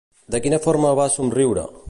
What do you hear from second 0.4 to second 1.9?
quina forma va somriure?